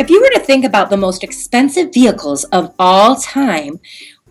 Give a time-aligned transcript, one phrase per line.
[0.00, 3.80] If you were to think about the most expensive vehicles of all time,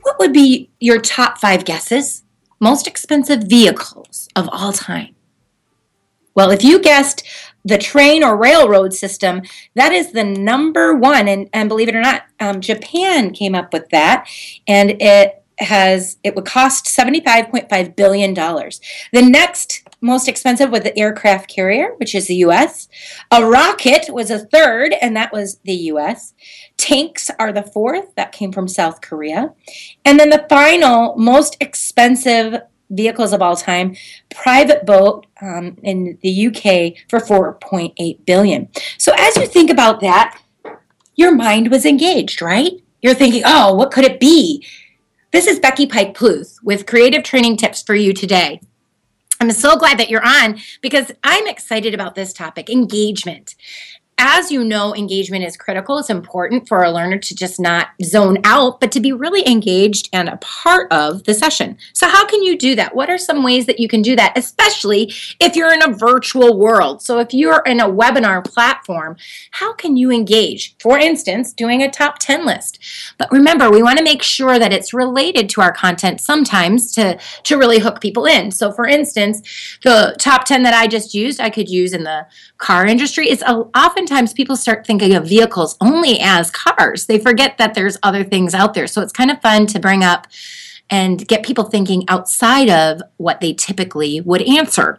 [0.01, 2.23] what would be your top five guesses?
[2.59, 5.13] Most expensive vehicles of all time.
[6.33, 7.23] Well, if you guessed
[7.63, 9.43] the train or railroad system,
[9.75, 11.27] that is the number one.
[11.27, 14.27] And, and believe it or not, um, Japan came up with that.
[14.67, 18.81] And it has it would cost 75.5 billion dollars.
[19.13, 22.87] The next most expensive was the aircraft carrier, which is the US.
[23.31, 26.33] A rocket was a third and that was the US.
[26.77, 29.53] Tanks are the fourth, that came from South Korea.
[30.05, 33.95] And then the final most expensive vehicles of all time,
[34.33, 38.69] private boat um, in the UK for 4.8 billion.
[38.97, 40.39] So as you think about that,
[41.15, 42.73] your mind was engaged, right?
[43.01, 44.65] You're thinking, oh, what could it be?
[45.31, 48.61] This is Becky Pike Pluth with creative training tips for you today.
[49.41, 53.55] I'm so glad that you're on because I'm excited about this topic engagement
[54.19, 55.97] as you know, engagement is critical.
[55.97, 60.09] It's important for a learner to just not zone out, but to be really engaged
[60.11, 61.77] and a part of the session.
[61.93, 62.93] So, how can you do that?
[62.93, 66.59] What are some ways that you can do that, especially if you're in a virtual
[66.59, 67.01] world?
[67.01, 69.15] So, if you're in a webinar platform,
[69.51, 70.75] how can you engage?
[70.79, 72.79] For instance, doing a top 10 list.
[73.17, 77.17] But remember, we want to make sure that it's related to our content sometimes to,
[77.43, 78.51] to really hook people in.
[78.51, 82.27] So, for instance, the top 10 that I just used, I could use in the
[82.57, 83.29] car industry.
[83.29, 87.05] It's often oftentimes people start thinking of vehicles only as cars.
[87.05, 88.87] They forget that there's other things out there.
[88.87, 90.25] So it's kind of fun to bring up
[90.89, 94.97] and get people thinking outside of what they typically would answer.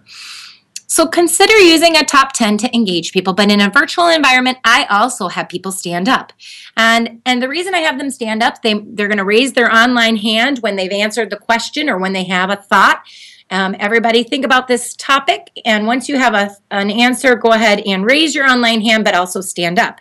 [0.90, 4.86] So consider using a top 10 to engage people, but in a virtual environment, I
[4.90, 6.32] also have people stand up.
[6.76, 9.72] And and the reason I have them stand up, they they're going to raise their
[9.72, 13.04] online hand when they've answered the question or when they have a thought.
[13.50, 17.82] Um, everybody think about this topic, and once you have a, an answer, go ahead
[17.86, 20.00] and raise your online hand, but also stand up.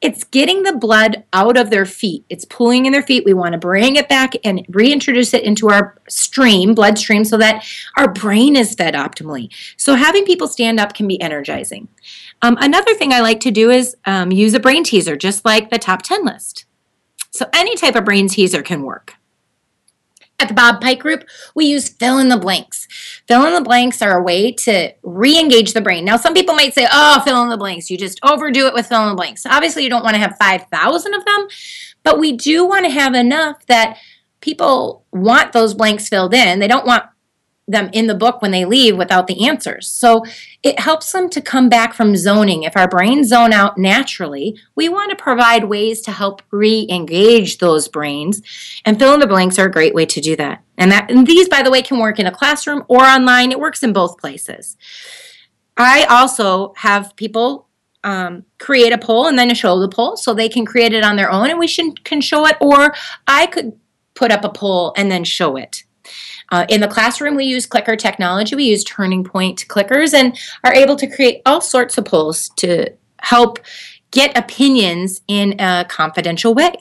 [0.00, 2.24] It's getting the blood out of their feet.
[2.30, 3.24] It's pooling in their feet.
[3.24, 7.66] We want to bring it back and reintroduce it into our stream, bloodstream, so that
[7.98, 9.52] our brain is fed optimally.
[9.76, 11.88] So having people stand up can be energizing.
[12.40, 15.68] Um, another thing I like to do is um, use a brain teaser, just like
[15.68, 16.64] the top 10 list.
[17.30, 19.16] So any type of brain teaser can work.
[20.40, 21.24] At the Bob Pike Group,
[21.54, 22.88] we use fill in the blanks.
[23.28, 26.04] Fill in the blanks are a way to re engage the brain.
[26.04, 27.90] Now, some people might say, oh, fill in the blanks.
[27.90, 29.44] You just overdo it with fill in the blanks.
[29.44, 31.46] Obviously, you don't want to have 5,000 of them,
[32.02, 33.98] but we do want to have enough that
[34.40, 36.58] people want those blanks filled in.
[36.58, 37.04] They don't want
[37.70, 39.86] them in the book when they leave without the answers.
[39.86, 40.24] So
[40.62, 42.64] it helps them to come back from zoning.
[42.64, 47.88] If our brains zone out naturally, we want to provide ways to help re-engage those
[47.88, 48.42] brains.
[48.84, 50.62] And fill in the blanks are a great way to do that.
[50.76, 53.52] And that and these, by the way, can work in a classroom or online.
[53.52, 54.76] It works in both places.
[55.76, 57.68] I also have people
[58.04, 61.16] um, create a poll and then show the poll so they can create it on
[61.16, 62.94] their own and we should, can show it or
[63.26, 63.78] I could
[64.14, 65.84] put up a poll and then show it.
[66.50, 68.56] Uh, in the classroom, we use clicker technology.
[68.56, 72.92] We use turning point clickers and are able to create all sorts of polls to
[73.20, 73.58] help
[74.10, 76.72] get opinions in a confidential way.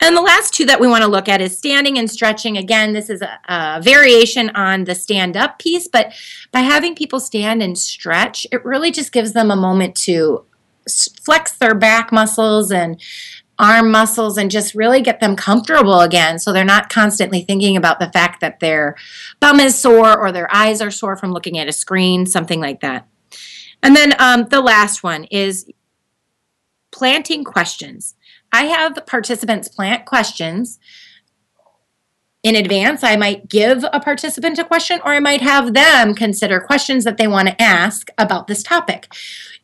[0.00, 2.56] And the last two that we want to look at is standing and stretching.
[2.56, 6.12] Again, this is a, a variation on the stand up piece, but
[6.52, 10.44] by having people stand and stretch, it really just gives them a moment to
[11.22, 13.00] flex their back muscles and
[13.58, 18.00] arm muscles and just really get them comfortable again so they're not constantly thinking about
[18.00, 18.96] the fact that their
[19.40, 22.80] bum is sore or their eyes are sore from looking at a screen, something like
[22.80, 23.06] that.
[23.82, 25.70] And then um, the last one is
[26.90, 28.14] planting questions.
[28.52, 30.78] I have participants plant questions
[32.44, 33.02] in advance.
[33.02, 37.16] I might give a participant a question, or I might have them consider questions that
[37.16, 39.12] they want to ask about this topic.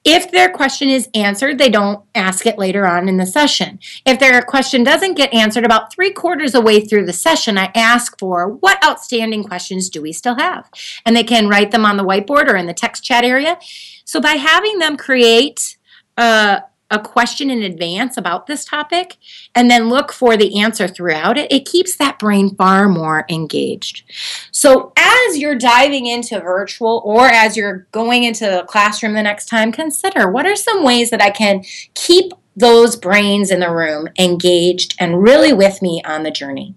[0.03, 3.79] If their question is answered, they don't ask it later on in the session.
[4.07, 7.59] If their question doesn't get answered about three quarters of the way through the session,
[7.59, 10.71] I ask for what outstanding questions do we still have?
[11.05, 13.59] And they can write them on the whiteboard or in the text chat area.
[14.07, 15.77] So by having them create
[16.17, 19.17] a, a question in advance about this topic
[19.55, 24.03] and then look for the answer throughout it, it keeps that brain far more engaged.
[24.51, 29.47] So, as you're diving into virtual or as you're going into the classroom the next
[29.47, 31.63] time, consider what are some ways that I can
[31.95, 36.75] keep those brains in the room engaged and really with me on the journey.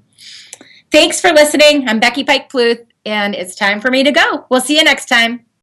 [0.91, 1.89] Thanks for listening.
[1.89, 4.45] I'm Becky Pike Pluth, and it's time for me to go.
[4.49, 5.45] We'll see you next time.